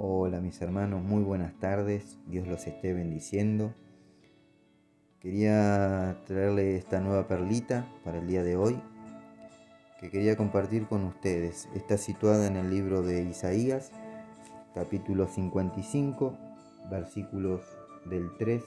Hola 0.00 0.40
mis 0.40 0.62
hermanos, 0.62 1.02
muy 1.02 1.24
buenas 1.24 1.58
tardes, 1.58 2.18
Dios 2.28 2.46
los 2.46 2.64
esté 2.68 2.92
bendiciendo. 2.92 3.74
Quería 5.18 6.22
traerle 6.24 6.76
esta 6.76 7.00
nueva 7.00 7.26
perlita 7.26 7.84
para 8.04 8.18
el 8.18 8.28
día 8.28 8.44
de 8.44 8.54
hoy 8.54 8.80
que 9.98 10.08
quería 10.08 10.36
compartir 10.36 10.86
con 10.86 11.02
ustedes. 11.02 11.68
Está 11.74 11.98
situada 11.98 12.46
en 12.46 12.54
el 12.54 12.70
libro 12.70 13.02
de 13.02 13.24
Isaías, 13.24 13.90
capítulo 14.72 15.26
55, 15.26 16.38
versículos 16.88 17.62
del 18.04 18.30
3 18.38 18.62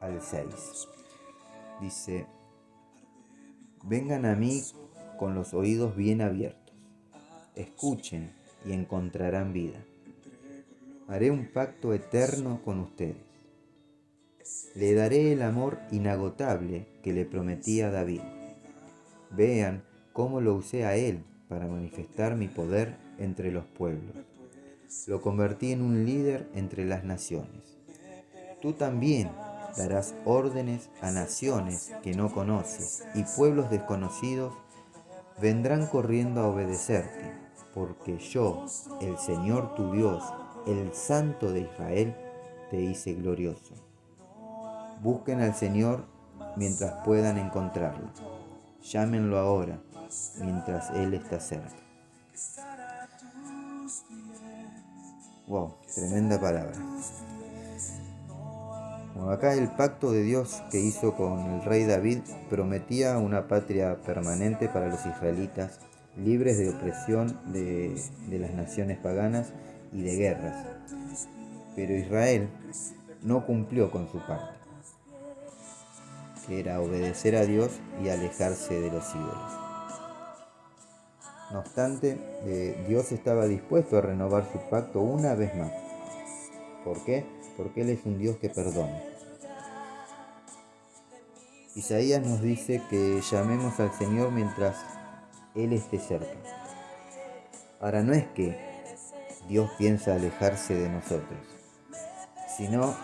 al 0.00 0.20
6. 0.20 0.88
Dice, 1.80 2.26
vengan 3.84 4.26
a 4.26 4.34
mí 4.34 4.60
con 5.20 5.36
los 5.36 5.54
oídos 5.54 5.94
bien 5.94 6.20
abiertos, 6.20 6.74
escuchen 7.54 8.32
y 8.66 8.72
encontrarán 8.72 9.52
vida 9.52 9.78
haré 11.08 11.30
un 11.30 11.46
pacto 11.52 11.92
eterno 11.92 12.60
con 12.64 12.80
ustedes. 12.80 13.16
Le 14.74 14.94
daré 14.94 15.32
el 15.32 15.42
amor 15.42 15.78
inagotable 15.90 16.86
que 17.02 17.12
le 17.12 17.24
prometí 17.24 17.80
a 17.80 17.90
David. 17.90 18.22
Vean 19.30 19.84
cómo 20.12 20.40
lo 20.40 20.54
usé 20.54 20.84
a 20.84 20.96
él 20.96 21.24
para 21.48 21.66
manifestar 21.66 22.36
mi 22.36 22.48
poder 22.48 22.96
entre 23.18 23.52
los 23.52 23.64
pueblos. 23.64 24.16
Lo 25.06 25.20
convertí 25.20 25.72
en 25.72 25.82
un 25.82 26.04
líder 26.04 26.48
entre 26.54 26.84
las 26.84 27.04
naciones. 27.04 27.78
Tú 28.60 28.72
también 28.72 29.30
darás 29.76 30.14
órdenes 30.24 30.90
a 31.00 31.10
naciones 31.10 31.92
que 32.02 32.14
no 32.14 32.32
conoces 32.32 33.04
y 33.14 33.24
pueblos 33.36 33.70
desconocidos 33.70 34.52
vendrán 35.40 35.86
corriendo 35.86 36.40
a 36.40 36.48
obedecerte, 36.48 37.32
porque 37.74 38.18
yo, 38.18 38.66
el 39.00 39.18
Señor 39.18 39.74
tu 39.74 39.92
Dios, 39.92 40.22
el 40.66 40.92
Santo 40.94 41.52
de 41.52 41.60
Israel, 41.60 42.14
te 42.70 42.80
hice 42.80 43.14
glorioso. 43.14 43.74
Busquen 45.02 45.40
al 45.40 45.54
Señor 45.54 46.04
mientras 46.56 47.04
puedan 47.04 47.38
encontrarlo. 47.38 48.08
Llámenlo 48.82 49.38
ahora, 49.38 49.80
mientras 50.40 50.90
Él 50.90 51.14
está 51.14 51.40
cerca. 51.40 51.76
Wow, 55.46 55.74
tremenda 55.94 56.40
palabra. 56.40 56.78
acá 59.30 59.54
el 59.54 59.68
pacto 59.70 60.10
de 60.10 60.22
Dios 60.22 60.62
que 60.70 60.80
hizo 60.80 61.14
con 61.14 61.38
el 61.40 61.64
rey 61.64 61.84
David 61.84 62.20
prometía 62.48 63.18
una 63.18 63.48
patria 63.48 64.00
permanente 64.02 64.68
para 64.68 64.88
los 64.88 65.04
israelitas, 65.04 65.80
libres 66.16 66.58
de 66.58 66.70
opresión 66.70 67.38
de, 67.52 68.00
de 68.28 68.38
las 68.38 68.52
naciones 68.52 68.98
paganas 68.98 69.52
y 69.92 70.02
de 70.02 70.16
guerras. 70.16 70.66
Pero 71.76 71.94
Israel 71.94 72.48
no 73.22 73.46
cumplió 73.46 73.90
con 73.90 74.10
su 74.10 74.18
parte, 74.26 74.54
que 76.46 76.60
era 76.60 76.80
obedecer 76.80 77.36
a 77.36 77.44
Dios 77.44 77.70
y 78.02 78.08
alejarse 78.08 78.80
de 78.80 78.90
los 78.90 79.14
ídolos. 79.14 79.52
No 81.52 81.58
obstante, 81.58 82.18
eh, 82.44 82.84
Dios 82.88 83.12
estaba 83.12 83.46
dispuesto 83.46 83.98
a 83.98 84.00
renovar 84.00 84.50
su 84.50 84.58
pacto 84.70 85.00
una 85.00 85.34
vez 85.34 85.54
más. 85.54 85.70
¿Por 86.84 87.04
qué? 87.04 87.26
Porque 87.56 87.82
Él 87.82 87.90
es 87.90 88.04
un 88.06 88.18
Dios 88.18 88.36
que 88.38 88.48
perdona. 88.48 89.02
Isaías 91.74 92.26
nos 92.26 92.42
dice 92.42 92.82
que 92.90 93.20
llamemos 93.30 93.78
al 93.80 93.92
Señor 93.92 94.30
mientras 94.30 94.76
Él 95.54 95.72
esté 95.72 95.98
cerca. 95.98 96.36
Ahora 97.80 98.02
no 98.02 98.12
es 98.12 98.26
que 98.28 98.71
Dios 99.48 99.70
piensa 99.78 100.14
alejarse 100.14 100.74
de 100.74 100.88
nosotros, 100.88 101.38
sino 102.56 102.94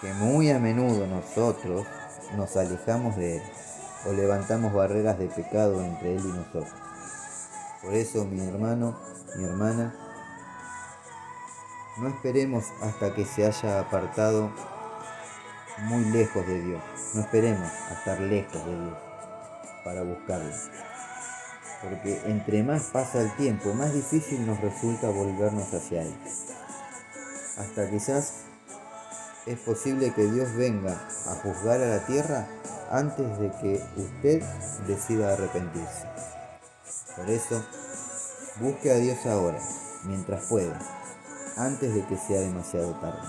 que 0.00 0.12
muy 0.14 0.50
a 0.50 0.58
menudo 0.58 1.06
nosotros 1.06 1.86
nos 2.36 2.56
alejamos 2.56 3.16
de 3.16 3.36
Él 3.36 3.42
o 4.06 4.12
levantamos 4.12 4.72
barreras 4.72 5.18
de 5.18 5.28
pecado 5.28 5.82
entre 5.82 6.16
Él 6.16 6.22
y 6.24 6.28
nosotros. 6.28 6.68
Por 7.82 7.94
eso, 7.94 8.24
mi 8.24 8.40
hermano, 8.40 8.98
mi 9.36 9.44
hermana, 9.44 9.94
no 11.98 12.08
esperemos 12.08 12.64
hasta 12.82 13.14
que 13.14 13.24
se 13.24 13.46
haya 13.46 13.80
apartado 13.80 14.50
muy 15.80 16.04
lejos 16.06 16.46
de 16.46 16.62
Dios. 16.62 16.82
No 17.14 17.22
esperemos 17.22 17.70
a 17.90 17.94
estar 17.94 18.20
lejos 18.20 18.64
de 18.64 18.80
Dios 18.80 18.98
para 19.84 20.02
buscarlo 20.02 20.52
porque 21.82 22.20
entre 22.26 22.62
más 22.62 22.84
pasa 22.84 23.20
el 23.20 23.34
tiempo, 23.36 23.74
más 23.74 23.92
difícil 23.92 24.46
nos 24.46 24.60
resulta 24.60 25.08
volvernos 25.10 25.72
hacia 25.74 26.02
Él. 26.02 26.14
Hasta 27.58 27.90
quizás 27.90 28.34
es 29.46 29.58
posible 29.58 30.12
que 30.14 30.24
Dios 30.30 30.54
venga 30.54 30.92
a 31.26 31.34
juzgar 31.42 31.80
a 31.80 31.86
la 31.86 32.06
tierra 32.06 32.46
antes 32.90 33.38
de 33.38 33.50
que 33.60 33.82
usted 33.96 34.42
decida 34.86 35.32
arrepentirse. 35.32 36.06
Por 37.16 37.28
eso, 37.28 37.64
busque 38.60 38.90
a 38.92 38.96
Dios 38.96 39.26
ahora, 39.26 39.58
mientras 40.04 40.44
pueda, 40.46 40.78
antes 41.56 41.94
de 41.94 42.06
que 42.06 42.16
sea 42.16 42.40
demasiado 42.40 42.94
tarde. 43.00 43.28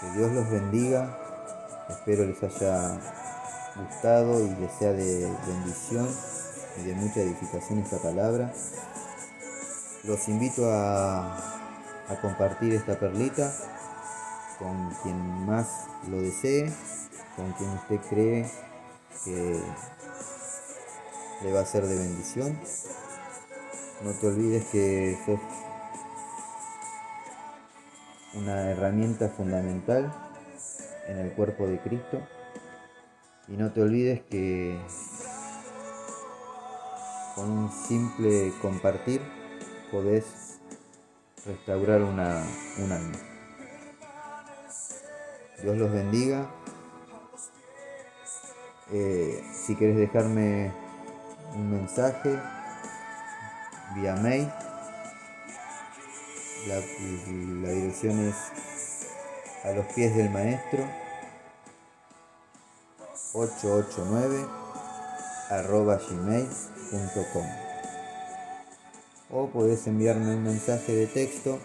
Que 0.00 0.18
Dios 0.18 0.32
los 0.32 0.50
bendiga, 0.50 1.16
espero 1.88 2.24
les 2.24 2.42
haya 2.42 2.98
gustado 3.78 4.44
y 4.44 4.48
les 4.56 4.72
sea 4.72 4.92
de 4.92 5.30
bendición 5.46 6.08
y 6.78 6.86
de 6.86 6.94
mucha 6.94 7.20
edificación 7.20 7.80
esta 7.80 7.98
palabra. 7.98 8.52
Los 10.04 10.28
invito 10.28 10.70
a, 10.70 11.36
a 12.08 12.20
compartir 12.20 12.74
esta 12.74 12.98
perlita 12.98 13.52
con 14.58 14.90
quien 15.02 15.46
más 15.46 15.86
lo 16.08 16.20
desee, 16.20 16.72
con 17.36 17.52
quien 17.52 17.70
usted 17.70 18.00
cree 18.08 18.50
que 19.24 19.60
le 21.42 21.52
va 21.52 21.60
a 21.60 21.66
ser 21.66 21.86
de 21.86 21.96
bendición. 21.96 22.58
No 24.02 24.12
te 24.12 24.26
olvides 24.26 24.64
que 24.66 25.18
sos 25.24 25.40
una 28.34 28.70
herramienta 28.70 29.28
fundamental 29.30 30.12
en 31.08 31.18
el 31.18 31.32
cuerpo 31.32 31.66
de 31.66 31.80
Cristo 31.80 32.20
y 33.48 33.56
no 33.56 33.72
te 33.72 33.82
olvides 33.82 34.20
que 34.22 34.76
con 37.34 37.50
un 37.50 37.70
simple 37.70 38.52
compartir 38.60 39.20
podés 39.92 40.58
restaurar 41.44 42.02
una, 42.02 42.42
un 42.78 42.92
alma. 42.92 43.18
Dios 45.62 45.76
los 45.76 45.92
bendiga. 45.92 46.50
Eh, 48.92 49.44
si 49.52 49.74
quieres 49.74 49.96
dejarme 49.96 50.72
un 51.54 51.70
mensaje 51.70 52.38
vía 53.96 54.16
mail, 54.16 54.48
la, 56.68 56.76
la 56.76 57.70
dirección 57.70 58.18
es 58.28 58.36
a 59.64 59.70
los 59.72 59.86
pies 59.86 60.16
del 60.16 60.30
maestro 60.30 61.05
889 63.36 64.46
arroba 65.50 65.96
gmail.com 65.96 67.46
o 69.30 69.48
podés 69.48 69.86
enviarme 69.86 70.34
un 70.34 70.42
mensaje 70.42 70.92
de 70.92 71.06
texto 71.06 71.58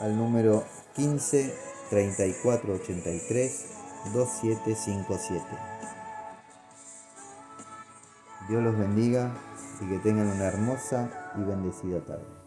al 0.00 0.16
número 0.16 0.64
15 0.96 1.54
34 1.90 2.74
83 2.74 3.66
2757. 4.12 5.44
Dios 8.48 8.62
los 8.62 8.76
bendiga 8.78 9.32
y 9.80 9.88
que 9.88 9.98
tengan 9.98 10.26
una 10.26 10.46
hermosa 10.46 11.10
y 11.36 11.42
bendecida 11.42 12.00
tarde. 12.00 12.39